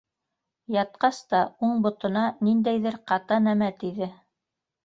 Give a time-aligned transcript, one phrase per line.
[0.75, 4.09] Ятҡас та уң ботона ниндәйҙер ҡаты нәмә тейҙе.